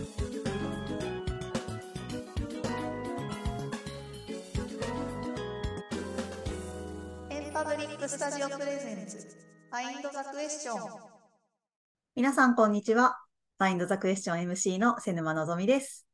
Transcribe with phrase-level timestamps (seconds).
[0.00, 0.02] エ
[7.50, 9.18] ンパブリックスタジオプレゼンツ
[9.70, 10.78] ファインドザクエスチョン
[12.16, 13.18] 皆さん、こんにちは。
[13.58, 16.06] ファインドザクエスチョン MC の瀬沼のぞみです。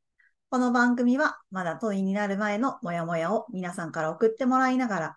[0.51, 5.17] この番組は、まだ問いになる前のモヤモヤを皆さんから送ってもらいながら、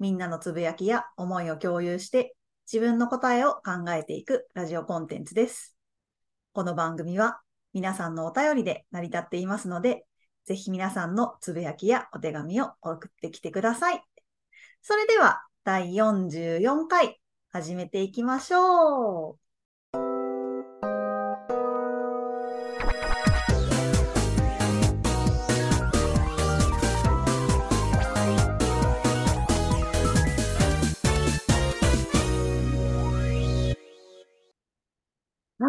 [0.00, 2.34] みんなのつぶやきや思いを共有して、
[2.72, 5.76] 自分の答えを考えていくラジオコンテンツです。
[6.52, 7.40] この番組は、
[7.72, 10.04] 皆さんのお便りで成り立っていますので、
[10.44, 14.02] ぜひ皆さんのつぶやきやお手紙を送ってきてください。
[14.82, 19.49] それでは、第44回、始めていきましょう。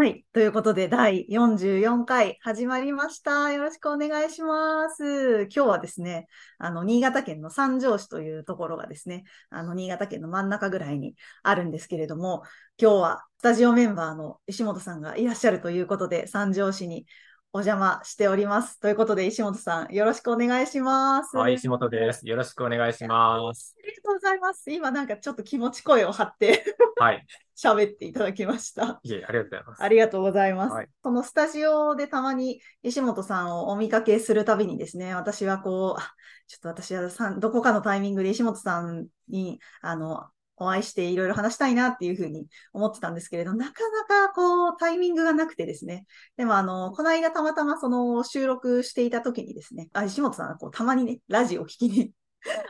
[0.01, 0.25] はい。
[0.33, 3.51] ということで、第44回始まりました。
[3.51, 5.43] よろしくお願いします。
[5.43, 6.25] 今日はですね、
[6.58, 12.41] あの、新潟県の三条市というところがですね、あの、新潟県の真ん中ぐらいにあるんですけれども、
[12.81, 17.05] 今日はスタジオメンバーの石本さんがいらっしゃるということで、三条市に
[17.53, 18.80] お邪魔しております。
[18.80, 21.35] ということで、石本さん、よろしくお願いします。
[21.35, 22.25] はい、石本です。
[22.25, 23.75] よろしくお願いします。
[23.77, 24.71] ありがとうございます。
[24.71, 26.63] 今なんかちょっと気持ち声を張って
[26.95, 27.25] はい。
[27.61, 29.02] 喋っていただきました。
[29.03, 29.83] いえ、ありがとうございます。
[29.83, 30.73] ありがとうございます。
[30.73, 36.13] はいそのスタジオでたまに石本さんをお見かけするたびにですね、私はこう、あ
[36.47, 40.30] ちょっと私はさんどこかのタイミングで石本さんに、あの、
[40.62, 46.06] お会いしていろいろ話したいなっていうふうに思ってたんですけれど、なかなかこう、タイミングがなくてですね。
[46.38, 52.12] でもあの、この間たまたまその収録していた時にですね、あ、石本さんがこう、たまにね、ラジオを聞きに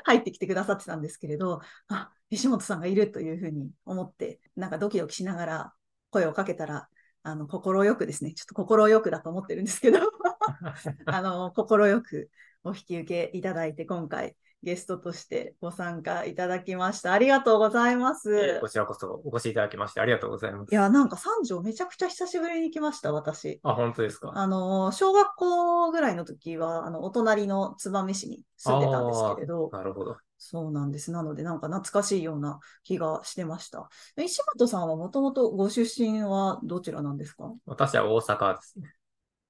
[0.06, 5.74] 入ってきてくださってたんですけれど、あ、石本さんがいるというふうに思って、なんかドキドキしながら
[6.12, 6.88] 声をかけたら、
[7.24, 10.00] あの、心よくですね、ちょっと心よくだと思ってるんですけど、
[11.08, 12.30] あの、心よく
[12.64, 17.14] お引き受けいただいて、今回ゲストとしてご参加いただきました。
[17.14, 18.60] ありがとうございます。
[18.60, 20.72] こちらこそお越しいただきましてありがとうございます。
[20.72, 23.60] いや、なんか三条めちゃくちゃ久しぶりに来ました、私。
[23.64, 24.32] あ、本当ですか？
[24.36, 30.18] あの、小学校ぐらいの時は、あの、お隣の燕市に住んでたんですけれど、なるほど。
[30.38, 31.12] そうなんです。
[31.12, 33.90] なので、なんか懐かしいような気がしてました。
[34.18, 37.52] 石本さんはもともとご出身はどちらなんですか？
[37.66, 38.94] 私は大阪ですね。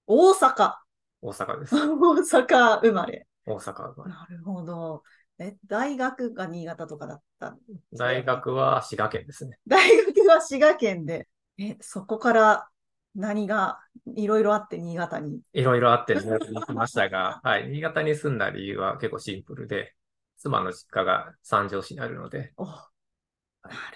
[0.08, 0.74] 大阪。
[1.22, 1.76] 大阪です。
[1.80, 3.28] 大阪生まれ。
[3.46, 4.04] 大阪が。
[4.08, 5.04] なるほど。
[5.40, 7.58] え、大学が新潟とかだった。
[7.94, 9.58] 大学は滋賀県ですね。
[9.68, 11.28] 大学は滋賀県で。
[11.58, 12.70] え、そこから
[13.16, 13.80] 何が
[14.16, 15.42] いろいろあって新潟に？
[15.54, 17.68] いろいろあって新潟に来ましたが、 はい。
[17.70, 19.94] 新潟に住んだ理由は結構シンプルで、
[20.38, 22.66] 妻の実家が三条市にあるので、お、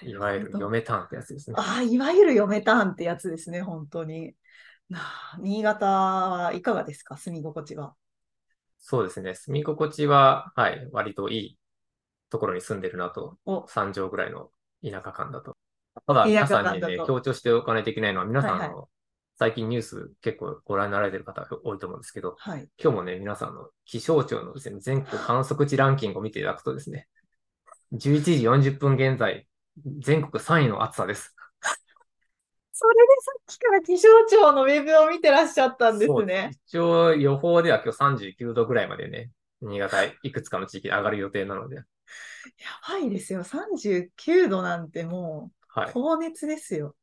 [0.02, 1.56] いわゆる嫁タンってやつですね。
[1.58, 4.34] ああ、いわゆる嫁ターンってやつですね、本当に。
[4.88, 7.96] なあ新潟はいかがですか、住み心地は。
[8.78, 9.34] そうですね。
[9.34, 10.88] 住み心地は、はい。
[10.92, 11.58] 割といい
[12.30, 14.50] ところに住んでるなと、お、三条ぐらいの
[14.84, 15.56] 田舎感だと。
[16.06, 18.88] ただ、田皆さんにね、強調しておかないといけないのは、皆さん、はいはいあの
[19.38, 22.66] 最近ニュース結構ご覧になられてる方多いと思うんですけど、はい。
[22.82, 27.06] 今日もね、皆さんの気象庁のですね、全国観測地ランキングを見ていただくとですね、
[27.92, 29.46] 11時40分現在、
[29.98, 31.35] 全国3位の暑さです。
[32.78, 36.50] それでさっきから気象庁のウェブを見てらっしゃったんですね。
[36.66, 39.30] 一応予報では今日39度ぐらいまでね、
[39.62, 41.82] 新潟いくつかの地域で上がる予定なので、や
[42.86, 43.44] ばいですよ。
[43.44, 45.90] 39度なんてもう、はい。
[45.94, 46.94] 高熱ですよ。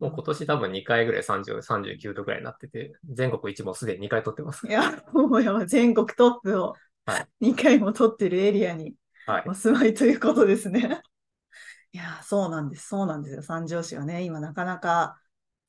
[0.00, 4.70] もう今年多分2回ぐらい30、39度ぐらいになってて、全国一もすでに2回取ってますい。
[4.72, 6.74] や、もうやばい全国トップを
[7.06, 8.94] はい2回も取ってるエリアに
[9.26, 9.44] はい。
[9.46, 10.80] お住まいということですね。
[10.80, 11.13] い
[11.96, 12.88] や、そうなんです。
[12.88, 13.42] そうなんですよ。
[13.42, 15.18] 三条市はね、今なかなか、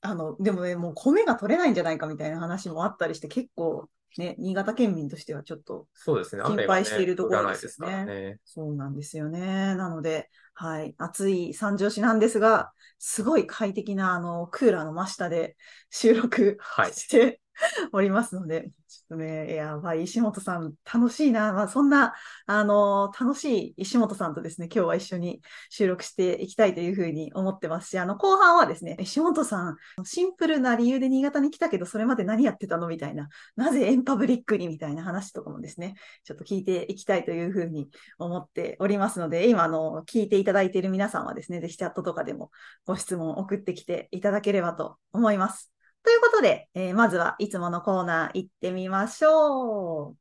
[0.01, 6.43] あの、でもね、もう米が取れないんじゃないかみたいな話もあったりして、結構ね、新潟県民としてはちょっとそうですね。
[6.43, 8.39] 心配しているところですよねからね。
[8.45, 9.75] そうなんですよね。
[9.75, 15.57] なので、はい、暑い三条市なんですが、すごい快適な、あの、クーラーの真下で
[15.89, 17.41] 収録はいして
[17.93, 21.53] おりますので、ちょっとね、やばい、石本さん、楽しいな。
[21.53, 22.13] まあ、そんな、
[22.45, 32.87] あの、楽しい石本さんとですね、今日は一緒に収録していきたいというふうに思ってますし、あの、後半はですね、石本さん、シンプルな理由で新潟に来たけど、それまで何やってたの？
[32.87, 34.67] みたいな、なぜエンパブリックに？
[34.67, 42.51] みたいな話とかもですね、ちょっと聞いていきたいというふうに思っておりますので、今、あの、聞いていただいている皆さんはですね、ぜひチャットとかでも
[42.85, 45.74] ご質問を送ってきていただければと思います。
[46.05, 50.15] ということで、えーまずはいつものコーナー行ってみましょう。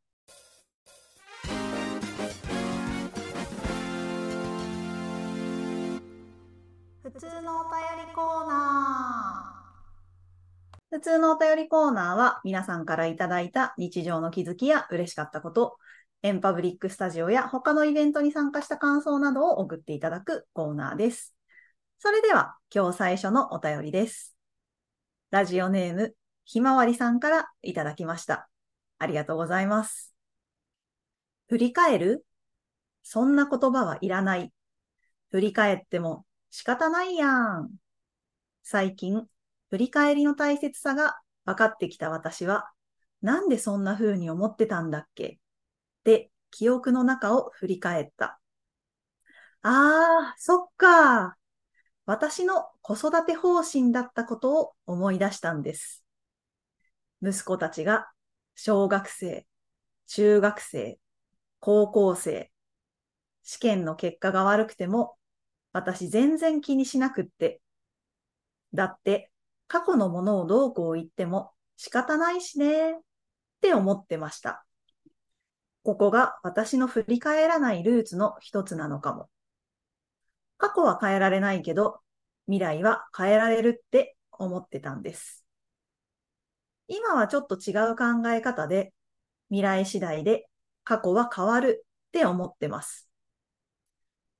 [7.02, 10.96] 普通のお便りコーナー。
[10.96, 15.76] 普通のお便りコーナーは皆さんからいただいた日常の気づきや嬉しかったこと、
[16.22, 21.36] エンパブリックスタジオや他のイベントに参加した感想などを送っていただくコーナーです。
[21.98, 24.33] それでは今日最初のお便りです。
[25.34, 26.14] ラジオネーム
[26.44, 28.48] ひまわりさんからいただきました。
[29.00, 30.14] ありがとうございます。
[31.48, 32.24] 振り返る？
[33.02, 34.52] そんな言葉はいらない。
[35.32, 37.68] 振り返っても仕方ないやん。
[38.62, 39.26] 最近、
[39.70, 42.70] 振り返りの大切さが分かってきた私は、
[43.20, 45.40] なんでそんな風に思ってたんだっけ？
[46.04, 48.38] で、記憶の中を振り返った。
[49.62, 51.36] あー、そっか。
[52.06, 56.04] 私の子育て方針だったことを思い出したんです。
[57.22, 58.08] 息子たちが
[58.54, 59.46] 小学生、
[60.06, 60.98] 中学生、
[61.60, 62.52] 高校生、
[63.42, 65.16] 試験の結果が悪くても、
[65.72, 67.60] 私全然気にしなくって。
[68.74, 69.30] だって、
[69.66, 73.00] 過去のものをどうこう言っても仕方ないしね、っ
[73.60, 74.66] て思ってました。
[75.82, 79.28] ここが私の振り返らないルーツの一つなのかも。
[80.64, 82.00] 過去は変えられないけど、
[82.46, 85.44] 未来は変えられるって思ってたんです。
[86.88, 88.94] 今はちょっと違う考え方で、
[89.50, 90.48] 未来次第で
[90.82, 93.10] 過去は変わるって思ってます。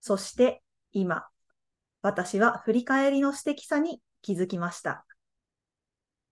[0.01, 0.63] そして
[0.93, 1.27] 今、
[2.01, 5.05] 私は振り返りの素敵さに気づきました。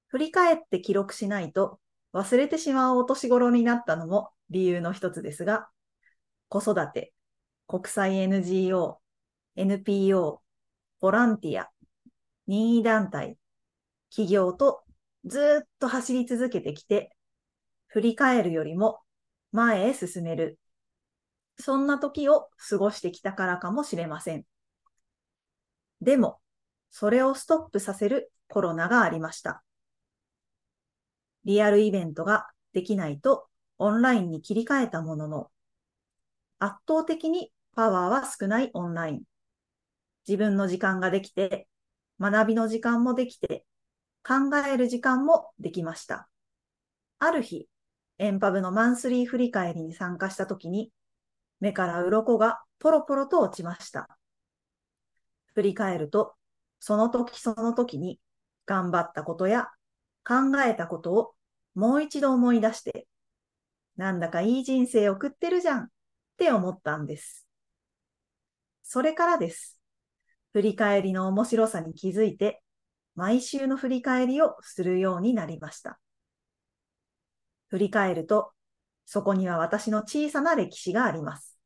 [0.08, 1.80] 振り返って記録しないと
[2.14, 5.68] 忘れてしまうお年頃になったのも理由の一つですが、
[6.48, 7.12] 子育て、
[7.66, 9.01] 国際 NGO、
[9.56, 10.42] NPO、
[11.00, 11.70] ボランティア、
[12.46, 13.38] 任意団体、
[14.10, 14.82] 企業と
[15.24, 17.16] ずっと走り続けてきて、
[17.86, 19.00] 振り返るよりも
[19.52, 20.58] 前へ進める。
[21.58, 24.44] そんな時を過ごしてきたからかもしれません。
[26.00, 26.40] でも、
[26.90, 29.62] それをストップさせるコロナがありました。
[31.44, 33.46] リアルイベントができないと
[33.78, 35.50] オンラインに切り替えたものの、
[36.58, 39.22] 圧倒的にパワーは少ないオンライン。
[40.26, 41.68] 自分の時間ができて、
[42.20, 43.64] 学びの時間もできて、
[44.26, 46.28] 考える時間もできました。
[47.18, 47.68] ある日、
[48.18, 50.92] エンパブのマンスリー振り返りに参加したときに、
[51.60, 54.18] 目から鱗がポロポロと落ちました。
[55.54, 56.34] 振り返ると、
[56.78, 58.20] その時その時に
[58.66, 59.68] 頑張ったことや
[60.26, 61.34] 考えたことを
[61.74, 63.06] もう一度思い出して、
[63.96, 65.88] なんだかいい人生送ってるじゃんっ
[66.36, 67.46] て思ったんです。
[68.82, 69.81] それからです。
[70.52, 72.62] 振り返りの面白さに気づいて、
[73.14, 75.98] 毎週の振り返りをするようになりました。
[77.68, 78.52] 振り返ると、
[79.06, 81.58] そこには私の小さな歴史があります。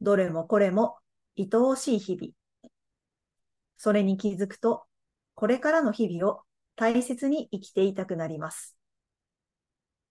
[0.00, 0.98] どれもこれも
[1.38, 2.32] 愛おしい日々。
[3.78, 4.84] それに気づくと、
[5.34, 6.42] これからの日々を
[6.76, 8.76] 大切に生きていたくなります。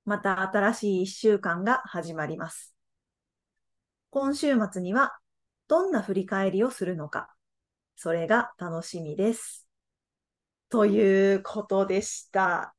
[0.06, 2.76] また新しい一週間が始まります。
[4.10, 5.18] 今週末には
[5.68, 7.35] どんな振り返りをするのか、
[7.96, 9.68] それが楽しみです。
[10.70, 12.76] ということでした。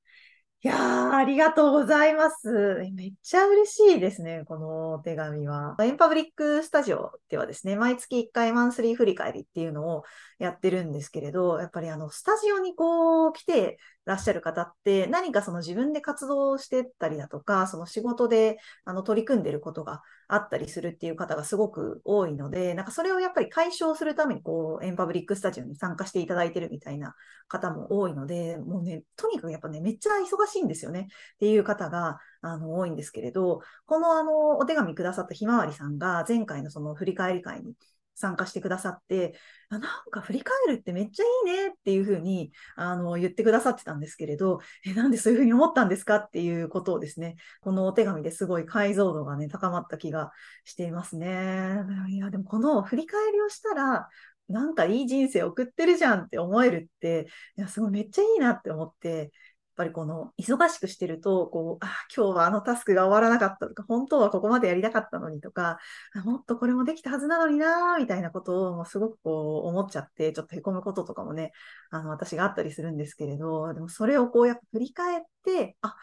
[0.62, 2.50] いやあ、ありがとうございます。
[2.94, 5.76] めっちゃ嬉しいですね、このお手紙は。
[5.80, 10.02] エンパブリックスタジオではですね、毎月1回マンスリー振り返りっていうのを
[10.38, 27.14] やってるんですけれど、やっぱりあの、スタジオにこう来てらっしゃる方って何かその自分で活動してったりだとか、その仕事であの取り組んでることがあったりするっていう方がすごく多いので、なんかそれをやっぱり解消するためにこう、エンパブリックスタジオに参加していただいてるみたいな
[27.48, 37.74] 方も多いので、もうね、とにかくやっぱね、めっちゃ忙しいんですよねっていう方があの多いんですけれど、このあの、お手紙くださったひまわりさんが前回のその振り返り会に
[38.16, 39.38] 参加してくださって、
[39.70, 39.80] なん
[40.10, 50.32] か振り返るってめっちゃいいねっていうふうにあの言ってくださってたんですけれど、え、なんでそういうふうに思ったんですかっていうことをですね、このお手紙ですごい解像度がね、高まった気が
[50.64, 51.78] していますね。
[52.08, 54.08] いや、でもこの振り返りをしたら、
[54.48, 59.32] なんかいい人生送ってるじゃんって思えるって、いや、すごいめっちゃいいなって思って、
[59.76, 65.78] ぱりこの忙しくしてると、こう、あ、今日はあのタスクが終わらなかったとか、本当はここまでやりたかったのにとか、
[66.14, 71.52] あもっとこれもできたはずなのになーみたいなことをもうすごくこう思っちゃって、ちょっと凹むこととかもね、
[71.90, 75.94] あの私があったりするんですけれど、でもそれをこうやっぱ振り返って、あ、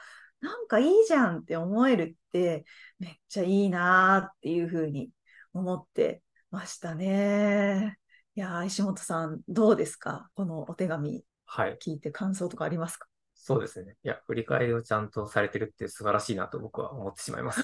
[0.42, 2.66] なんかいいじゃんって思えるって、
[3.00, 5.10] めっちゃいいなーっていうふうに
[5.54, 7.98] 思ってましたね。
[8.36, 10.30] いやー、石本さん、どうですか？
[10.36, 11.78] このお手紙はい。
[11.80, 13.08] 聞いて感想とかありますか？
[13.46, 13.98] そうですね。
[14.06, 17.62] いや、振り返りをちゃんとされてるって素晴らしいなと僕は思ってしまいます。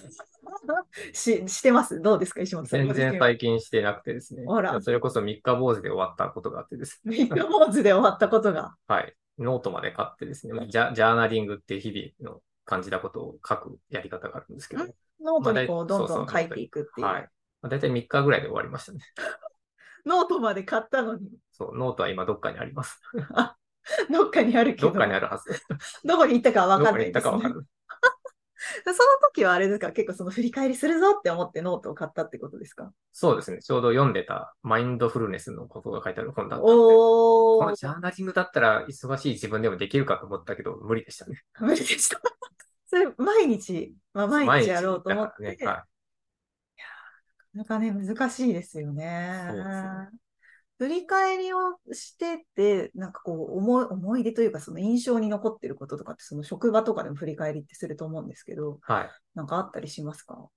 [1.13, 2.01] し、してます？
[2.01, 2.41] どうですか？
[2.41, 2.85] 石本さん。
[2.85, 4.43] 全然最近してなくてですね。
[4.49, 7.15] あらそれこそ三日坊主で終わったことがあってですね。
[7.15, 8.75] 三日坊主で終わったことが。
[8.89, 9.15] はい。
[9.37, 14.83] ノートまで買ってですね、まあジャジャーナリングっていう日々の感じたことを書くやり方があるんですけど、
[15.21, 17.07] ノートにこまあう、どんどん書いていくっていう。
[17.07, 17.21] はい。
[17.61, 18.99] まあ、大体3日ぐらいで終わりましたね。
[20.05, 23.01] ノートまで買ったのに、そう、ノートは今どっかにあります。
[24.11, 25.49] どっかにあるけど、どっかにあるはず。
[26.05, 27.31] どこに行ったかは分どこにかんないです、ね。
[27.31, 27.67] 行ったかわかる。
[28.85, 28.95] その
[29.33, 32.91] 時はあれですか結構その振り返りするぞって思ってノートを買ったってことですか？
[33.11, 33.61] そうですね。
[33.61, 41.41] ちょうど読んでたマインドフルネスのことが書いてある本だったので、このジャーナリングだったら忙しい自分でもできるかと思ったけど、無理でしたね。
[41.59, 42.21] 無理でした。
[42.87, 45.83] それ、毎日、まあ、毎日やろうと思って、毎日だからね。
[47.53, 49.47] なかなかね、難しいですよね。
[49.47, 50.28] そうですね
[50.79, 51.59] 振り返りを
[51.93, 58.99] してて、なんかこう、思い、思い出というか、その印象に残ってることとかって、その職場とかでも振り返りってすると思うんですけど、はい。
[59.01, 59.09] はい。
[59.35, 60.49] なんかあったりしますか？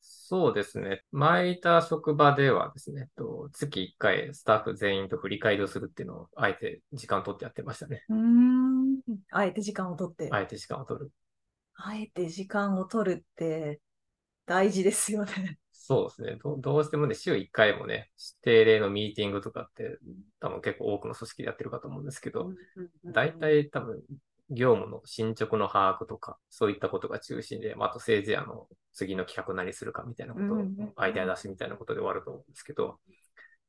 [0.00, 1.02] そうですね。
[1.12, 8.04] 前いた職場ではですね、と月1回スタッフ全員と振り返りをするっていうのを、あえて時間を取ってやってましたね。
[8.08, 9.00] うーん。
[9.30, 11.12] あえて時間を取って、あえて時間を取る。
[11.74, 13.80] あえて時間を取るって
[14.46, 15.58] 大事ですよね。
[15.84, 16.38] そうですね。
[16.40, 18.08] どどうしてもね、週1回もね、
[18.42, 19.98] 定例のミーティングとかって、
[20.38, 22.52] 多分結構多くの組織でやってるかと思うんですけど、
[23.04, 24.00] 大体多分、
[24.48, 33.00] 業務の進捗の把握とか、そういったことが中心で、まあ、あとせいぜいあの、次の企画何するかみたいなことをアイデア出しみたいなことで終わると思うんですけど、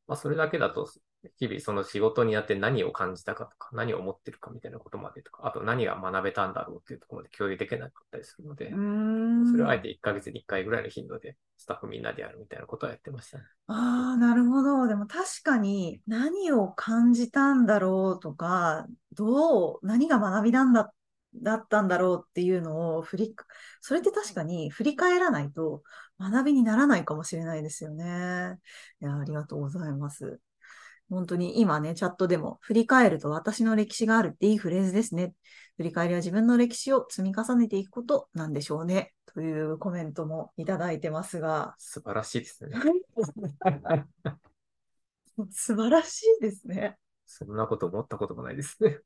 [0.08, 0.90] まあ、それだけだと、
[1.38, 8.74] 日々その仕事にやって何を感じたかとか、何を思ってるかみたいなことまでとか、あと何が学べたんだろうっていうところまで共有できなかったりするので。
[9.52, 13.44] それをあえて1ヶ月に1回ぐらいの頻度で、スタッフみんなでやるみたいなことはやってましたね。
[13.68, 14.88] ああ、なるほど。
[14.88, 20.94] でも確かに何を感じたんだろうとか、どう、何が学びなんだ、
[21.36, 23.36] だったんだろうっていうのを振り、
[23.82, 25.84] それって確かに振り返らないと
[26.20, 28.60] 学びにならないかもしれないですよね。
[29.02, 30.40] いや、ありがとうございます。
[31.10, 35.34] 本当に今ね、チャットでも振り返ると私の歴史があるっていいフレーズですね。
[35.78, 39.14] 振り返りは自分の歴史を積み重ねていくことなんでしょうね。
[39.34, 42.78] というコメントもいただいてますが、素晴らしいですね。
[45.52, 46.98] 素晴らしいですね。
[47.36, 49.00] そんなこと思ったこともないですね。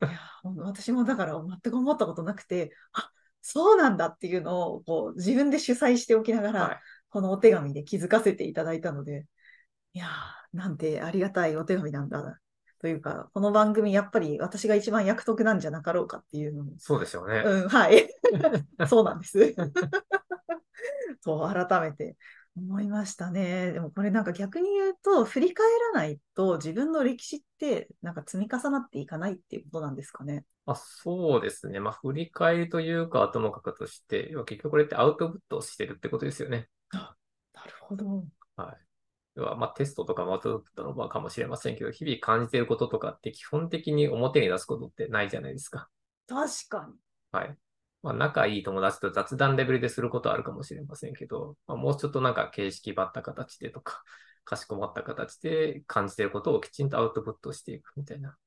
[0.43, 3.09] 私もだから全く思ったことなくて、あ、
[3.41, 6.79] そうなんだっていうのをこう自分で主催しておきながら、はい。
[7.09, 9.25] このお手紙で気づかせていただいたので、
[9.93, 12.39] いやー、なんてありがたいお手紙なんだ。
[12.79, 17.41] というか、この番組やっぱり私が一番役得なんじゃなかろうかっていうのも、そうでしょうね。
[17.43, 18.07] うん、はい。
[18.87, 19.55] そうなんです。
[21.21, 22.17] そう、改めて
[22.57, 23.71] 思いましたね。
[23.71, 30.43] でもこれなんか逆に言うと、振り返らないと自分の歴史ってなんか積み重なっていかないっていうことなんですかね。
[30.65, 31.79] まあ、そうですね。
[31.79, 36.67] まあ、振り返りというか、ともかくとして、要は結局これってアウトプットをしてるってことですよね。
[36.91, 37.15] な
[37.63, 38.25] るほど。
[39.35, 45.89] 要は、まあ、テストとかもアウトプットの場かもしれませんけど、日々感じていることとかって基本的に表に出すことってないじゃないですか。
[46.27, 46.95] 確かに。
[47.31, 47.55] はい。
[48.03, 54.03] まあ、仲いい友達と雑談レベルですることはあるかもしれませんけど、まあ、もうちょっとなんか形式ばった形でとか、
[54.45, 58.37] かしこまった形で感じていることをきちんとアウトプットしていくみたいな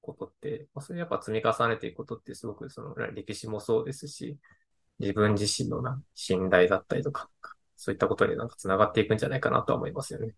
[0.00, 4.38] ことって、まあ、それやっぱ積み重ねていくことってすごくその歴史もそうですし、
[4.98, 7.28] 自分自身のな信頼だったりとか、
[7.76, 10.34] そういったことになんか繋がっていくんじゃないかなとは思いますよね。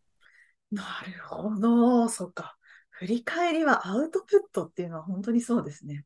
[0.72, 2.08] なるほど。
[2.08, 2.56] そっか。
[2.90, 6.04] 振り返りはアウトプットっていうのは本当にそうですね。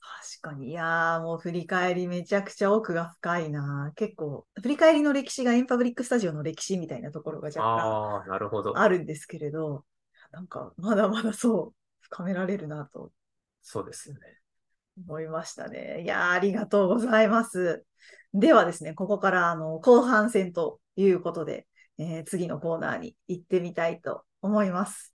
[0.00, 0.70] 確かに。
[0.70, 3.92] いやー、もう振り返りめちゃくちゃ奥が深いな。
[3.96, 8.78] 結構、振り返りの歴史がエンパブリックスタジオの歴史みたいなところが若干ああ、なるほど。
[8.78, 9.84] あるんですけれど、
[10.32, 13.12] なんか、まだまだそう、深められるなと
[13.62, 14.20] そうですよね。
[15.06, 16.02] 思いましたね。
[16.02, 17.84] いやー、ありがとうございます。
[18.32, 21.66] ではですね、ここからあの後半戦ということで、
[21.98, 25.14] えー次のコーナーに行ってみたいと思います。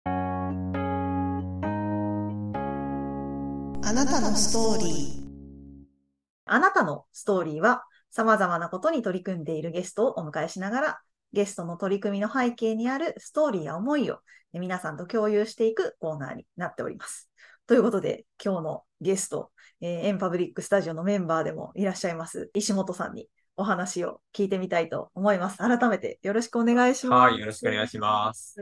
[3.92, 5.22] あなたのストーリー。
[6.46, 11.00] あなたのストーリーは様々なことに取り組んでいるゲストをお迎えしながら、
[11.34, 14.20] ゲストの取り組みの背景にあるストーリーや思いを
[14.54, 17.28] 皆さんと共有していくコーナーになっております。
[17.66, 19.50] ということで、今日のゲスト、
[19.82, 25.58] えーエンパブリックスタジオのメンバーでもいらっしゃいます、石本さんにお話を聞いてみたいと思います。
[25.58, 27.22] 改めてよろしくお願いします。
[27.22, 28.56] はい、よろしくお願いします。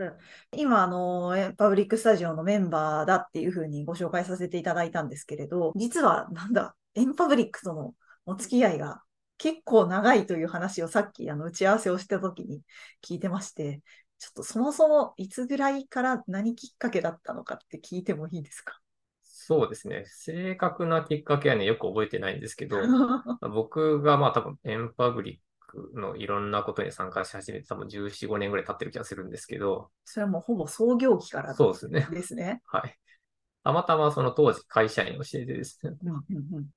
[0.57, 7.95] 今、あの、えパブリックスタジオのメンバーだっていうふうにご紹介させていただいたんですけれど、実は、なんだ、エンパブリックとの
[8.27, 9.03] お付き合いが
[9.39, 12.63] 結構長いという話をさっき、あの、打ち合わせをした時に
[13.03, 13.83] 聞いてまして、
[14.19, 18.79] ちょっとそもそもいつぐらいから何きっかけだったのかって聞いてもいいですか？
[19.51, 20.05] そうですね。
[20.07, 22.77] 正確なきっかけはね、よく覚えてないんですけど、
[23.53, 32.07] 僕がまあ多分エンパブリックのいろんなことに参加し始めて多分14、5年ぐらい経ってる気がするんですけど、それはもうほぼ創業期からそうですね。
[32.13, 32.63] ですね。
[32.71, 32.97] はい。
[33.65, 35.97] たまたまその当時会社員をしていてですね、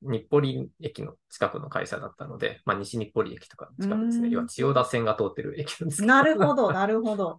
[0.02, 4.26] 日暮里駅の近くの会社だったので、まあ西日暮里駅とかの近くですね。
[4.26, 6.08] うん要は千代田線が通ってる駅なんですけど。
[6.08, 7.38] なるほど、 なるほど。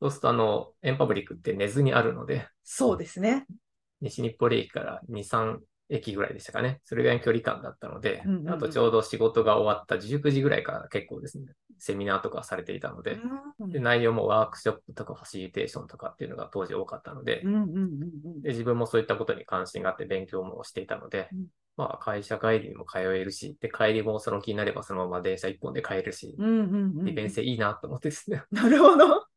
[0.00, 3.46] そうするとあの、エンパブリックって根津にあるので、そうですね。
[4.00, 5.58] 西日暮里駅から2、3
[5.90, 6.80] 駅ぐらいでしたかね。
[6.84, 8.50] それぐらいの距離感だったので、うんうんうん。
[8.50, 11.46] あとちょうど仕事が終わった19時ぐらいから結構ですね、
[11.78, 13.18] セミナーとかされていたので、
[13.58, 13.70] うん。
[13.70, 18.42] で内容もワークショップとかファシリテーションとかっていうのが当時多かったのでう、んうんうんうん。
[18.42, 21.46] で自分もそういったことに関心があって勉強もしていたので、うん。
[21.78, 27.04] まあ会社帰りにも通えるし、で帰りもその気になればそのまま電車一本で帰れるし、うんうんうん。
[27.06, 29.27] 利便性いいなと思ってですね、なるほど。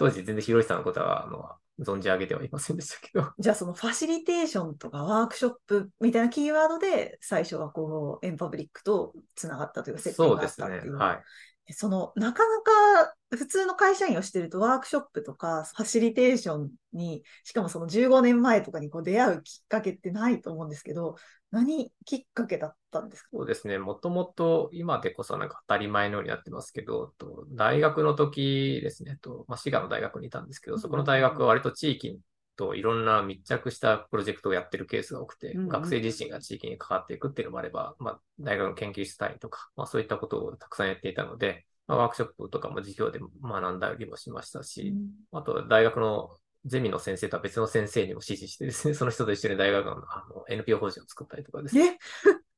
[0.00, 1.44] 当時全然ひろしさんのことは、あの、
[1.84, 10.96] 存じ上げてはいませんでしたけど、じゃあそのファシリテーションとかワークショップみたいなキーワードで最初はこうエンパブリックとつながったというか接点がったっていう。。
[10.96, 11.72] はい。
[11.72, 21.14] そのなかなか普通の会社員をしてるとワークショップとかファシリテーションにしかもその15年前とかにこう出会うきっかけってないと思うんですけど
[21.52, 23.28] 何きっかけだったんですか？
[23.32, 23.78] そうですね。
[23.78, 32.18] もともと今でこそなんか当たり前のようになってますけど、と大学の時ですね、とまあ、滋賀の大学にいたんですけど、そこの大学は割と地域
[32.56, 44.94] といろんな密着したプロジェクトをやってるケースが多くて、うんうん学生自身が地域に関わっていくっていうのもあれば、まあ、大学の研究室単位とか、まあ、そういったことをたくさんやっていたので、まあ、ワークショップとかも授業で学んだりもしましたし、
[45.32, 51.98] あとは大学のゼミの先生とは別の先生にも指示してですね、その人と一緒に大学のあの NPO 法人を作ったりとかですね。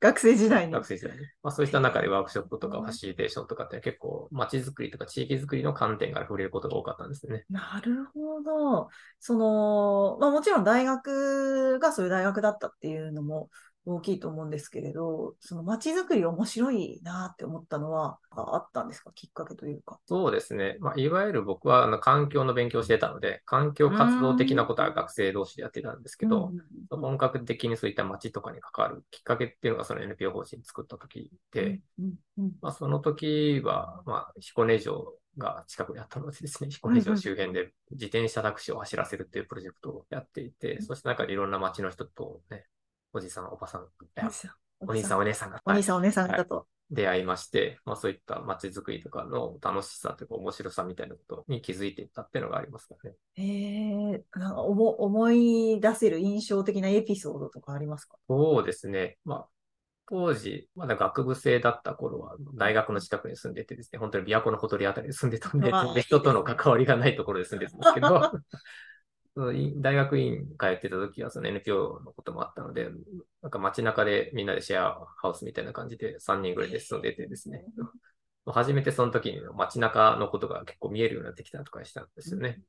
[0.03, 0.73] え学生時代に。
[0.73, 1.23] 学生時代に。
[1.41, 7.45] まあそういった中でワークショップとかファシリテーションとかって結構街づくりとか地域づくりの観点から触れることが多かったんですよね。
[7.49, 8.89] なるほど。
[9.19, 13.49] その、まあもちろん大学がそういう大学だったっていうのも
[13.85, 19.11] 大きいと思うんですけれど、その街づくり面白いなって思ったのはああったんですか？
[19.13, 19.99] きっかけというか。
[20.07, 20.77] そうですね。
[20.79, 26.51] まあいわゆる僕はあの環境の勉強をしてたので、環境活動的なことは学生同士でやってたんですけど、
[26.89, 31.79] うん本格的にそういった街とかに関わるきっかけっていうのがその NPO 法人作った時で、
[32.61, 42.65] まあその時は、まあ彦根城が近くにあったのでですね、彦根城周辺で自転車タクシーを走らせるっていうプロジェクトをやっていて、そして中でいろんな街の人とね、
[43.13, 43.87] おじさん、おばさん、
[44.81, 46.67] お兄さん、お姉さんが、お兄さん、お姉さんだと。
[46.89, 53.15] 出会いまして、まあそういった街づくりとかの楽しさというか面白さみたいなことに気づいていったっていうのがありますからね。
[53.37, 58.17] ええなんか思思い出せる印象的なエピソードとかありますか？
[58.27, 59.17] そうですね。
[59.25, 59.47] まあ、
[60.07, 65.71] 当時、まだ学部生だった頃は、大学の近くに住んでてですね、本当に琵琶湖のほとりあたりに住んでたんで、
[66.01, 68.31] 人との関わりがないところで住んでたんですけど、
[69.35, 72.89] 大学院通ってた時はその NPO のこともあったので、
[73.41, 77.65] なんか街中でみんなでシェアハウスみたいな感じで3人ぐらいで住んでてですね、
[78.45, 82.59] 初めてその時に街中のことが結構見えるようになってきたとかしたんですよね。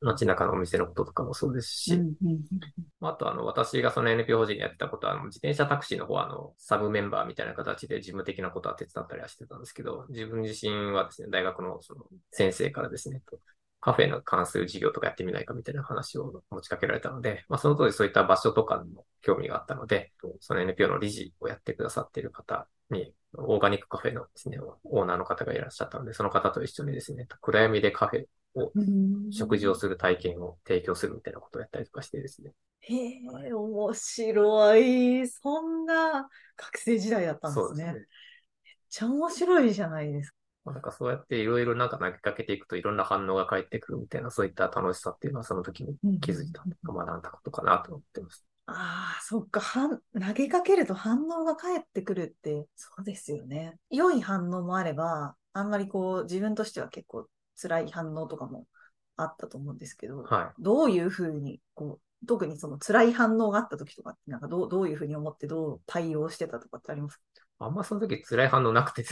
[0.00, 2.04] 街中のお店のこととかもそうですし、
[3.00, 13.22] あと、あの、私がその NPO 法人にやってたことは、あの、自転車タクシーの方は、あの、サブメンバーみたいな形で事務的なことは手伝ったりはしてたんですけど、自分自身はですね、大学のその先生からですね、
[13.80, 32.52] カフェの関する事業とかやってみないかみたいな話を持ちかけられたので、まあ、その当時そういった場所とかにも興味があったので、その NPO の理事をやってくださっている方に、オーガニックカフェのですね、オーナーの方がいらっしゃったので、その方と一緒にですね、暗闇でカフェうん食事をする体験を提供するみたいなことをやったりとかしてですね。
[32.80, 32.94] へ
[33.48, 35.28] え、面白い。
[35.28, 37.84] そんな学生時代だったんですね。
[37.92, 38.06] すね。
[38.88, 40.36] ちゃ面白いじゃないですか。
[40.66, 48.44] まあなんかそうやっていろいろなんか投げかけていくといろんな反応が返ってくるみたいな、そういった楽しさっていうのはその時に気づいた、学んだことかなと思ってます。
[48.66, 49.60] ああ、そっか。
[49.60, 53.78] はん投げかけると反応が返ってくるって、そうですよね。
[53.90, 57.28] 良い反応もあれば、あんまりこう、自分としては結構
[57.62, 58.66] 辛い反応とかも
[59.16, 67.22] あったと思うんですけど、はどういうふうに、こう、特にその辛い反応があった時とかって、なんかどう、どういうふうに思ってどう対応してたとかってありますか？
[67.40, 67.42] い。
[67.58, 69.04] あんまその時辛い反応なくて。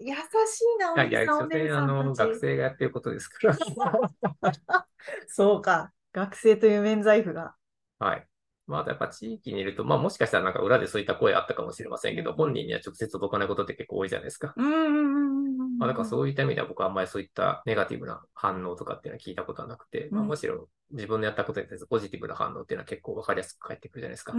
[0.00, 3.58] あ優しいな、おいや所詮あの、学生がやってることですから。
[5.28, 5.92] そうか。
[6.12, 7.54] 学生という免罪符が。
[7.98, 8.26] はい。
[8.66, 14.52] まあ、やっぱ地域にいると、まあもしかしたらなんか裏でそういった声あったかもしれませんけど、本人には直接届かないことって結構多いじゃないですか。
[14.56, 15.37] うんうんうんうん。
[15.78, 24.32] まあだからそういった意味では僕はあんまりそういったネガティブな反応とかっていうのは聞いたことはなくて、まあうんむしろ自分のやったことに対するポジティブな反応っていうのは結構わかりやすく返ってくるじゃないですか。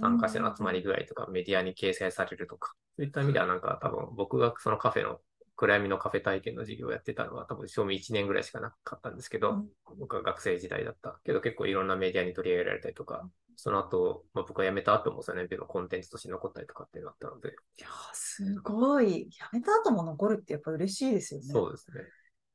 [0.00, 5.18] 参加者の集まり具合とかメディアに掲載されるとか、そういった意味ではなんか多分僕がそのカフェの
[5.56, 9.68] 暗闇のカフェ体験の授業をやってたのは多分賞味1年ぐらいしかなかったんですけど、うん。
[9.98, 19.28] 僕は学生時代だったけど結構いろんなメディアに取り上げられたりとか、その後、まあ、僕は辞めた後もその NPO のコンテンツとして残ったりとかっていうのがあったので、いやー、すごい。
[19.30, 21.46] 辞めた後も残るってやっぱ嬉しいですよね。
[21.46, 22.04] そうですね。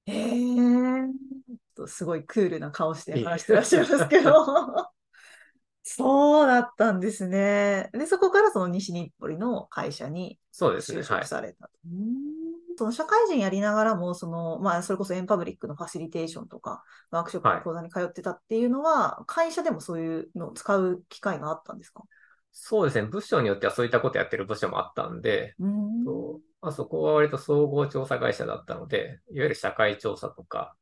[0.05, 1.87] へえ。
[1.87, 4.31] すごいクールな顔して話してらっしゃいますけど。
[5.83, 7.89] そうだったんですね。
[7.93, 10.99] で、そこからその西日暮里の会社にそうですね。
[11.01, 11.29] 就はい職。
[11.29, 11.71] されたと。
[12.77, 22.03] その社会人やりながらも、その、まあ、それこそエンパブリックのファシリテーションとか、ワークショップの講座に通ってたっていうのは、会社でもそういうのを使う機会があったんですか？
[22.51, 23.07] そうですね。
[23.07, 26.05] 部署によってはそういったことやってる部署もあったんで、うん。
[26.05, 30.75] とまあ、そこは割と総合調査会社だったので、いわゆる社会調査とか、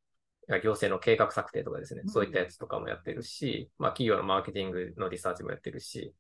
[0.63, 2.01] 行政の計画策定とかですね。
[2.03, 2.09] う、ん。
[2.09, 6.13] そういったやつとかもやってるし、まあ企業のマーケティングのリサーチもやってるし、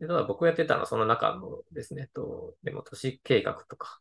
[0.00, 4.00] でただ僕やってたのはその中のですね、とでも都市計画とか、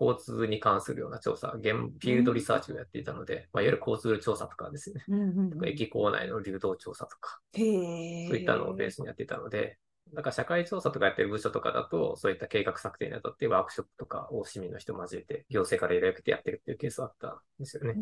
[0.00, 7.40] 交通に関するような調査、現フィールドリサーチをやっていたので、まあ、いわゆる交通調査とかですね、うんうんうん駅構内の流動調査とか。
[7.54, 9.78] そういったのをベースにやっていたので、
[10.14, 17.94] だから社会調査とかやってる部署とかだと、そういった計画策定にあたってワークショップとかを市民の人を交えて、行政から依頼を受けてやってるっていうケースはあったんですよね。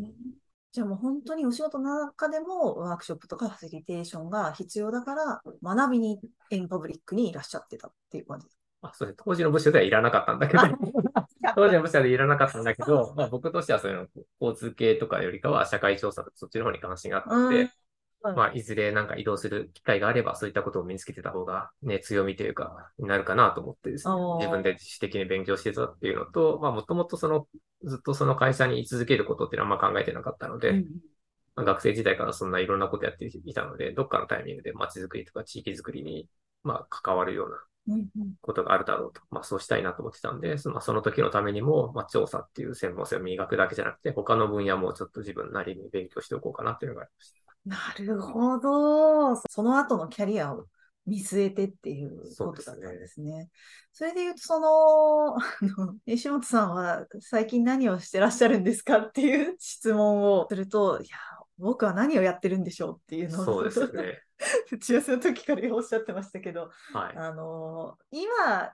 [0.71, 6.19] じゃあもう本当にお仕事の中でもワークショップとかファシリテーションが必要だから学びに
[6.51, 8.47] エンパブリックにいらっしゃってたっていう感じ
[8.81, 9.21] あそうです。
[9.23, 11.18] 当時の部署ではいらなかったんだけど、か
[11.59, 14.07] 当時の部署でいらなかったんだけど、 まあ僕としてはそういうの、
[14.39, 17.71] 交通系とかよりかは社会調査とかそっちの方に関心があったので、うん
[18.21, 24.15] まあいずれなんか移動する機会があれば、そういったことを身につけてた方がね、強みというか、になるかなと思ってですね。
[24.39, 27.47] 自分で自主的に勉強してたっていうのと、まあもともとその、
[27.83, 30.85] ずっとその会社に居続けることっていうのはあんま考えてなかったので、うん。
[31.55, 36.27] まあ学生時代からそんないろんなことやっていたので、どっかのタイミングで街づくりとか地域づくりに、
[36.63, 37.55] まあ関わるような
[38.41, 39.21] ことがあるだろうと。
[39.29, 47.39] まあそうしたいなと思ってたんで、そのその時のためにも、まあ調査っていう専門性を磨くだけじゃなくて、他の分野もちょっと自分なりに勉強しておこうかなっていうのがありました。
[47.65, 49.35] なるほど。
[49.35, 50.65] その後のキャリアを
[51.05, 53.49] 見据えてっていうことだったんですね。
[53.91, 55.41] それで言うと、その、あ
[55.87, 61.17] の石本さんは最近何をしてらっしゃるんですかっていう質問をすると、いや、
[61.57, 64.21] 僕は何をやってるんでしょうっていうのを、そうですよね。
[64.71, 67.17] 打ち合わせの時からおっしゃってましたけど、はい。
[67.17, 68.73] あの今、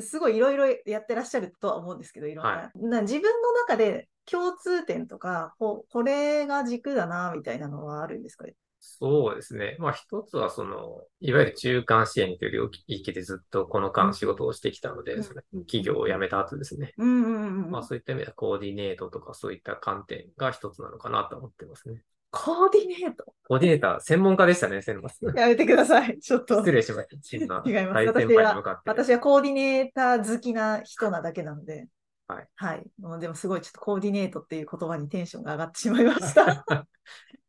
[0.00, 2.50] すごいいろいろやってらっしゃるとは思うんですけど、いろんな。
[2.50, 8.44] はな自分の中で共通点とか、ここれが軸だな、みたいなのはあるんですか？
[8.44, 9.76] ねそうですね。
[9.80, 16.94] まあ一つはその、いわゆる中間支援という領域でずっとこの間仕事をしてきたので、うんその企業を辞めた後ですね。
[16.96, 17.70] うんうんうん。
[17.70, 22.04] まあそういった意味ではコーディネートとかそういった観点が一つなのかなと思ってますね。
[22.30, 23.32] コーディネート。
[23.46, 25.10] コーディネーター、専門家でしたね、専門。
[25.34, 26.18] やめてください。
[26.18, 26.58] ちょっと。
[26.58, 27.16] 失礼しました。
[27.70, 28.90] 違います大先輩に向かって。
[28.90, 31.88] 私はコーディネーター好きな人なだけなので。
[32.26, 32.48] はい。
[32.56, 32.84] はい。
[33.00, 36.66] もうでもすごいちょっとコーディネートっていう言葉にテンションが上がってしまいました。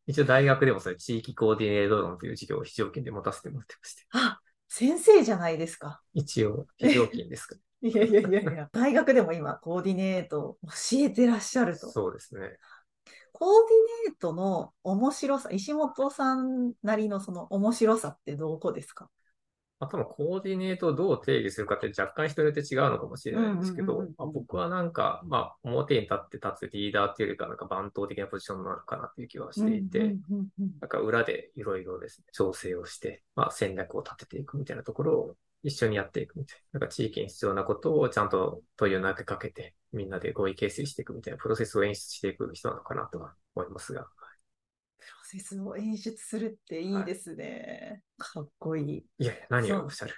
[0.07, 4.03] 一応大学でもそれ地域コーディネート論という授業を非常勤で持たせてもらってまして。
[4.11, 4.39] あ、
[4.69, 6.01] 先生じゃないですか。
[6.13, 10.69] 一応非常勤ですか いやいやいやいや、大学でも今コーディネートを教
[11.05, 11.89] えてらっしゃると。
[11.89, 12.57] そうですね。
[13.39, 13.49] コー
[14.05, 19.09] ディネートの面白さ、石本さんなりのその面白さってどこですか？
[19.79, 30.17] あとはコーディネートをどう定義するかって若干人によって違うのかもしれないんですけど僕はなんか、まあ表に立って立つリーダーっていうよりかなんか番頭的なポジションなのかなっていう気はしていて、
[30.81, 36.79] なんか裏でいろいろですね、調整をして、まあ戦略を立てていくみたいなところを一緒にやっていくみたいな。
[36.79, 44.07] なんか地域に必要なことをちゃんと問いを投げかけて、みんなで合意形成していくみたいなプロセスを演出していく人なのかなとは思いますが。
[44.99, 48.01] プロセスを演出するっていいですね。
[48.17, 49.05] かっこいい。
[49.17, 50.13] いやいや、何をおっしゃる？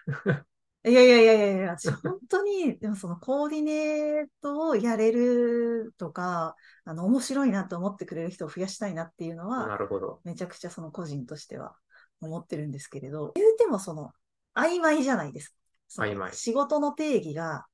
[0.84, 10.22] いやいやいやいやいや、本当に、でもそのコーディネートをやれるとか、あの、面白いなと思ってくれる人を増やしたいなっていうのなは、るほど。
[10.24, 11.76] めちゃくちゃその個人としては
[12.20, 14.12] 思ってるんですけれど、言うてもその、
[14.56, 15.56] 曖昧じゃないですか。
[15.88, 17.66] その曖昧仕事の定義が、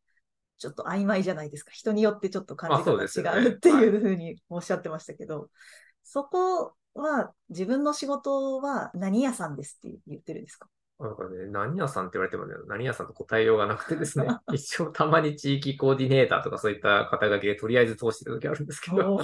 [0.58, 1.72] ちょっと曖昧じゃないですか。
[1.72, 5.50] 人によってちょっと感じ方が違うっていうふうにおっしゃってましたけど、
[6.04, 10.68] そこは、自分の仕事は何屋さんですって言ってるんですか？
[11.00, 19.18] なんかね、何屋さんって言われてもね、何屋さんと答えようがなくてですね、 一応たまに地域コーディネーターとかそういった肩書きでとりあえず通してる時あるんですけど、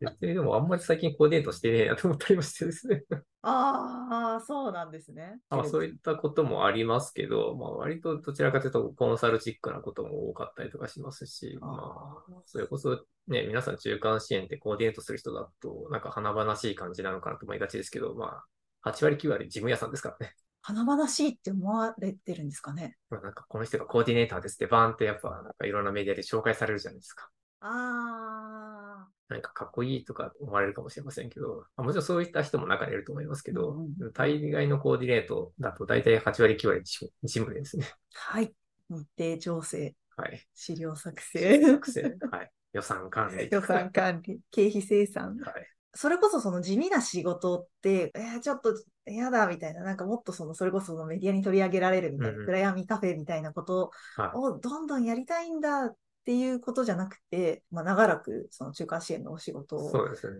[0.00, 3.04] 別に でもあんまり最近コーディネートしてねえなと思ったりもしてですね。
[3.42, 5.38] ああ、そうなんですね。
[5.50, 18.42] まあそういったこともありますけど、まあ割とどちらかというとコンサルチックなことも多かったりとかしますし、まあそれこそね、皆さん中間支援ってコーディネートする人だとなんか華々しい感じなのかなと思いがちですけど、ま
[18.82, 20.34] あ8割9割事務屋さんですからね。
[20.66, 22.96] 華々しいって思われてるんですかね？
[23.08, 27.30] まあなんかこの人がコーディネーターですってバーンってやっぱなんかいろんなメディアで紹介されるじゃないですか。
[27.60, 37.86] あなんかかっこいいとか思われるかもしれませにけど、まあもちろんそういった人も中にいると思いますけど、うんうん大概のコーディネートだと大体8割9割事事務ですね。
[38.30, 38.52] あ、はい。
[38.88, 40.44] 日程調整、はい。
[40.54, 42.50] 資料作成、作成はい。
[42.72, 43.48] 予算管理。
[43.52, 45.36] 予算管理、経費生産。
[45.38, 45.66] はい。
[45.94, 48.74] それこそその地味な仕事って、えーちょっと
[49.06, 54.36] やだ、みたいな、なんかもっとその、それこそそのメディアに取り上げられるみたいな、うんうん暗闇カフェみたいなことはい。
[54.36, 59.92] をどんどんやりたいんだっていうことじゃなくて、まあ、長らくその中間支援のお仕事を。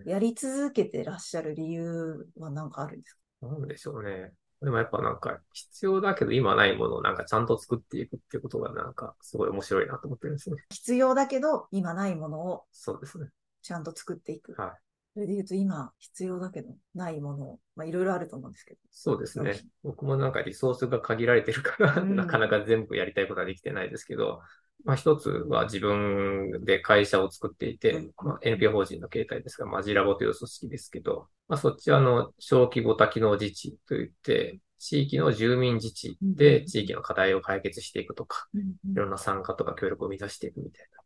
[0.05, 3.47] やり続けてらっしゃる理由は何かあるんですか？
[3.47, 4.33] なんでしょうね。
[4.63, 10.57] でもやっぱなんか必要だけど今ないものをなんかちゃんと作っていくっていうことがなんかすごい面白いなと思ってるんですね。
[10.71, 13.27] 必要だけど、今ないものをそうですね。
[13.63, 14.55] ちゃんと作っていく。
[14.61, 14.71] はい。
[15.17, 18.81] それで言うと今必要だけどないものを、まあいろいろあると思うんですけど。
[18.91, 19.55] そうですね。
[19.83, 24.43] 僕もなんかリソースが限られてるから、うん なかなか全部やりたいことはできてないですけど、
[24.85, 41.06] まあ一つは自分で会社を作っていて、まあ、NPO 法人の形態ですが、マジラボという組織ですけど、まあそっちはあの、小規模多機能自治といって、地域の住民自治で地域の課題を解決していくとか、いろんな参加とか協力を目指していくみたいな。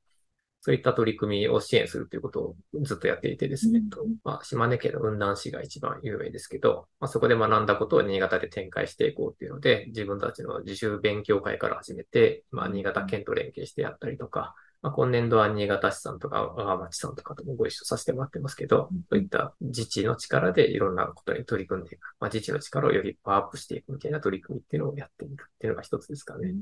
[0.62, 22.02] そういった取り組みを支援するということをずっとやっていてですね、うんとまあ、島根県の雲南市が一番有名ですけど、まあ、そこで学んだことを新潟で展開していこうというので、自分たちの自主勉強会から始めて、まあ、新潟県と連携してやったりとか、まあ、今年度は新潟市さんとか、阿賀町さんとかともご一緒させてもらってますけど、そういった自治の力でいろんなことに取り組んでいく。
[22.18, 26.54] まあ、自治の力をよりパワーアップしていくみたいな取り組みっていうのをやっていくっていうのが一つですかね。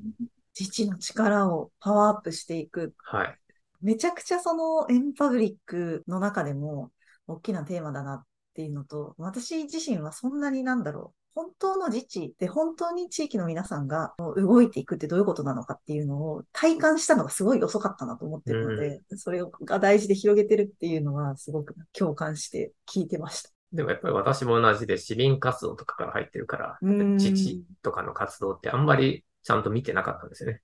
[0.59, 2.93] 自治の力をパワーアップしていく。
[3.05, 3.39] はい。
[3.81, 6.91] めちゃくちゃそのエンパブリックの中でも
[7.27, 11.19] 大きなテーマだなっていうのと、私自身はそんなになんだろう。
[11.35, 23.51] 本当の自治で本当に地域の皆さんが動いていくってどういうことなのかっていうのを体感したのがすごい遅かったなと思ってるので、それが大事で広げてるっていうのはすごく共感して聞いてました。
[23.73, 30.61] でもやっぱり私も同じで市民活動とかから入ってるから、うん自治とかの活動ってあんまりちゃんと見てなかったんですよね。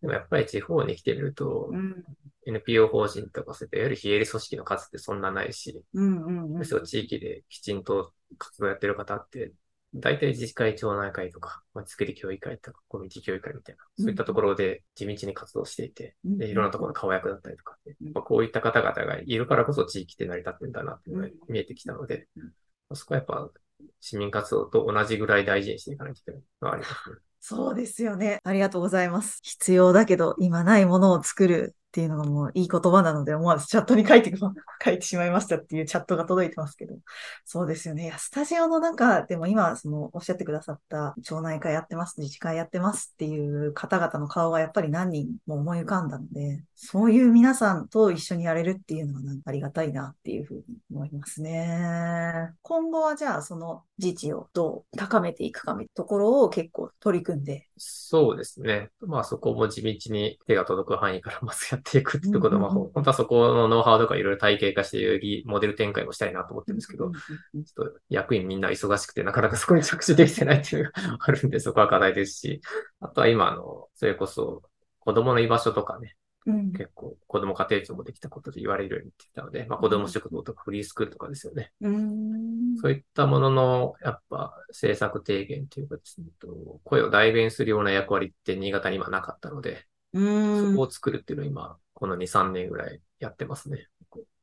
[0.00, 2.04] でもやっぱり地方に来てみると、うん。
[2.46, 9.52] NPO 法人とかそういったいわゆる非営利組織の数ってそんなないし、むしろ地域できちんと活動やってる方って、
[9.94, 17.76] 大体自治会、町内会とか、まあ、作り協議会とか、コミュニティ協議会みたいな、そういったところで地道に活動していて、うんで、いろんなところの顔役だったりとか
[18.12, 22.50] まあ、こういった方々がいるからこそ地域って成り立ってるんだなっていうのがうん見えてきたのでうん、ま
[22.90, 23.50] あそこはやっぱ
[24.00, 27.16] 市民活動と同じぐらい大事にしていかないといけないのはありますね。
[27.48, 28.40] そうですよね。
[28.42, 29.38] ありがとうございます。
[29.44, 36.94] 必要だけど、今ないものを作るっていうのがもういい言葉なので、思わずチャットに書いて、書いてしまいましたっていうチャットが届いてますけど。
[37.46, 38.04] そうですよね。
[38.04, 52.50] いやスタジオの中でも今、その、おっしゃってくださった、町内会やってます、自治会やってますっていう方々の顔がやっぱり何人も思い浮かんだので、そういう皆さんと一緒にやれるっていうのはなんかありがたいなっていうふうに思いますね。
[52.60, 58.88] 今後はじゃあ、その自治をどう高めていくかみたいなところを結構取り組んでそうですね。
[59.00, 72.60] まあそこも地道に手が届く範囲からまずやっていくってところで、ま本当はそこのノウハウとかいろいろ体系化してよりモデル展開もしたいなと思ってるんですけど、ちょっと役員みんな忙しくてなかなかそこに着手できてないっていうのがあるんで、そこは課題ですし、
[73.00, 74.62] あとは今あの、それこそ
[75.00, 81.72] 子供の居場所とかね、うん結構子供家庭庁もできたことで言われるようになってきたので、まあ子供食堂とかフリースクールとかですよね。
[81.80, 93.88] うーんそういったものの、やっぱ政策提言というかですね、と声を代弁するような役割って新潟にはなかったので、うーんそこを作るっていうのを今、この2、3年ぐらいやってますね。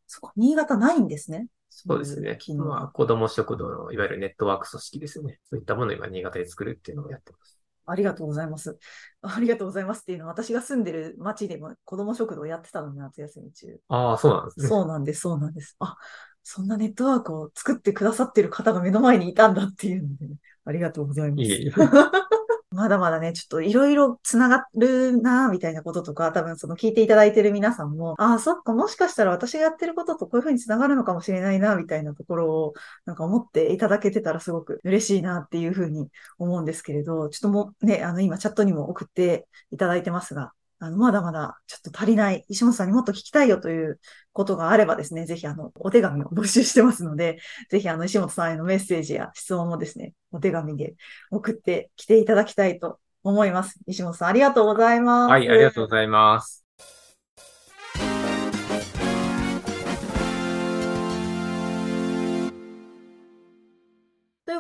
[0.08, 1.48] そこ新潟ないんですね。
[1.70, 2.38] そうですね。
[2.58, 5.40] まあ、子供食堂のいわゆるネットワーク組織ですよね。
[5.46, 7.63] そういったものを今、新潟で作るっていうのをやってます。
[7.86, 8.78] ありがとうございます。
[9.22, 13.80] ありがとうございますっていうのは、私が住んでる町でも子供食堂やってたのに、夏休み中。
[13.90, 14.68] ああ、そうなんですね。
[14.68, 15.76] そうなんです、そうなんです。
[15.80, 15.98] あ、
[16.44, 20.28] そんなネットワークを作ってくださってる方が目の前にいたんだっていうので、
[20.66, 21.44] ありがとうございます。
[21.44, 21.72] いえいえ。
[22.74, 32.74] まだまだね、ちょっといろいろつながるなみたいなこととか、多分その聞いていただいてる皆さんも、ああ、そっか、もしかしたら私がやってることとこういうふうに繋がるのかもしれないな、みたいなところを、
[33.06, 44.00] なんか思っていただけてたらすごく嬉しいなっていうふうに思うんですけれど、ちょっともうね、あの今チャットにも送っていただいてますが、あの、まだまだちょっと足りない、石本さんにもっと聞きたいよという
[44.34, 50.96] ことがあればですね、ぜひあの、お手紙を募集してますので、 ぜひあの、石本さんへのメッセージや質問もですね、お手紙で
[51.32, 53.80] 送ってきていただきたいと思います。
[53.88, 55.32] 石本さん、ありがとうございます。
[55.32, 56.63] はい、ありがとうございます。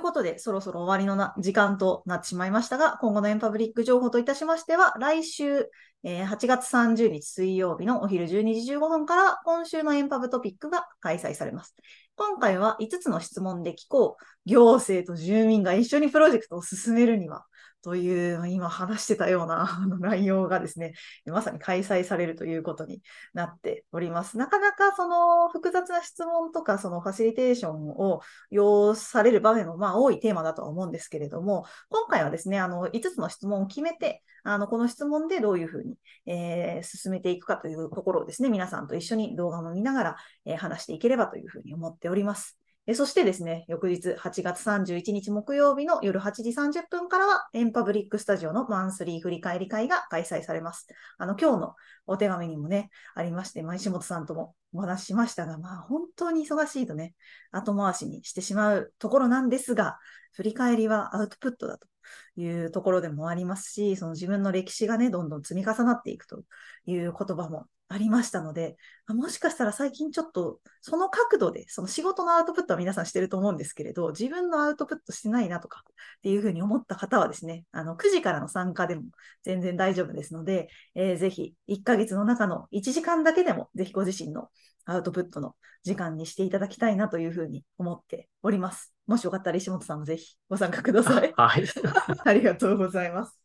[0.03, 5.69] ことで、そろそろ終わりのな時間となってしまいましたが、今後のエンパブリック情報といたしましては、来週、
[6.03, 11.75] えー8月30日水曜日のお昼12時15分から、今週のエンパブトピックが開催されます。
[12.15, 14.23] 今回は5つの質問で聞こう。
[14.45, 17.45] 行政と住民が一緒にプロジェクトを進めるには、
[17.83, 19.67] という、今話してたような
[19.99, 20.93] 内容がですね、
[21.25, 24.37] まさに開催されるということになっております。
[24.37, 40.15] なかなかその複雑な質問とか、そのファシリテーションを要される場面もまあ多いテーマだとは思うんですけれども、今回はですね、あの5つの質問を決めて、あのこの質問でどういうふうに、えー進めていくかというところをですね、皆さんと一緒に動画も見ながら、
[40.45, 42.62] えー話していければというふうに思っております。
[42.91, 50.87] そしてですね、翌日8月31日木曜日の夜8時30分からは、エンパブリックスタジオのマンスリー振り返り会が開催されます。
[51.17, 51.75] あの、今日の
[52.07, 57.13] お手紙にもね、ありまして、まあ、石本さんともお話ししましたが、まあ、本当に忙しいとね、
[57.51, 59.97] 後回しにしてしまうところなんですが、
[60.33, 61.87] 振り返りはアウトプットだと
[62.35, 66.43] いうところでもありますし、その自分の歴史がね、どんどん積み重なっていくと
[66.85, 68.75] いう言葉もありましたので、
[69.07, 79.03] もしかしたら最近ちょっとその角度で、その仕事のアウトプットは皆さんしてると思うんですけれど、自分のアウトプットしてないなとかっていうふうに思った方はですね、あの9時からの参加でも
[79.43, 84.49] 全然大丈夫ですので、えーぜひ1ヶ月の中の1時間だけでも、ぜひご自身の
[84.85, 88.93] アウトプットの時間にしていただきたいなというふうに思っております。
[89.05, 91.33] もしよかったら石本さんもぜひご参加ください。
[91.35, 91.65] はい。
[92.23, 93.37] ありがとうございます。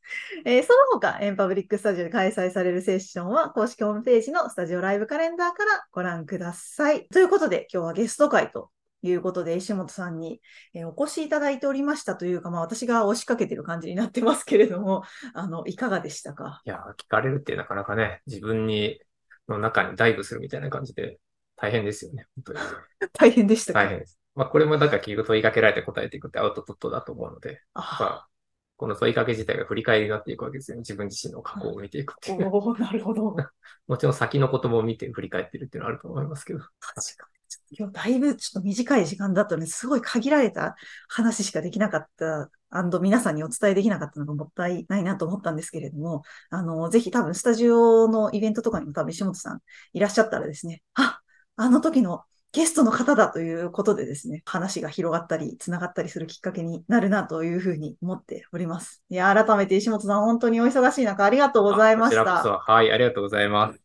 [0.44, 7.08] えーその他、エンパブリックスタジオで開催されるセッションは、公式ホームページのスタジオライブカレンダーからご覧ください。
[7.08, 8.70] ということで、今日はゲスト会と
[9.02, 10.40] いうことで、石本さんに、
[10.74, 15.02] えーお越しいただいておりましたというか、まあ私が押しかけてる感じになってますけれども、
[15.34, 16.62] あの、いかがでしたか？
[16.64, 19.00] いや、聞かれるってなかなかね、自分に、
[19.48, 21.18] の中にダイブするみたいな感じで
[21.60, 22.26] 大変ですよね。
[22.36, 22.58] 本当に。
[23.12, 23.80] 大変でしたか？
[23.84, 24.18] 大変です。
[24.34, 28.28] まあ、これもだから結局問いかけられて答えていくってアウトプットだと思うので、まああ、
[28.76, 30.80] この問いかけ自体が振り返りになっていくわけですよね。
[30.80, 32.48] 自分自身の過去を見ていくっていう。
[32.48, 33.34] おーなるほど。
[33.88, 36.60] もちろん先のことも見て振り返ってるっていうのはあると思いますけど。
[36.60, 36.70] 確
[37.16, 37.38] かに。
[37.76, 40.76] 今日だいぶちょっと短い時間だとね、すごい限られた
[41.08, 42.50] 話しかできなかった、
[43.00, 49.60] 皆さんにお伝えできなかったのがもったいないなと思ったんですけれども、あの、ぜひ多分スタジオのイベントとかにも多分石本さん
[49.92, 51.20] いらっしゃったらですね、あ、
[51.58, 59.02] あの時のゲストの方だということでですね、話が広がったり、繋がったりするきっかけになるなというふうに思っております。
[59.10, 62.24] いや、改めて石本さん、本当にお忙しい中ありがとうございました。
[62.24, 63.80] はい、ありがとうございます。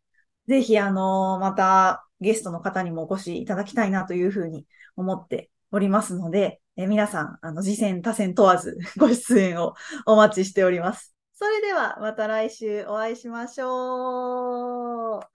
[0.48, 9.74] ぜひ、あのまたゲストの方にもお越しいただきたいなというふうに思っておりますので、え皆さん、あの、次戦他戦問わずご出演を
[10.06, 11.14] お待ちしております。
[11.34, 15.33] それでは、また来週お会いしましょう。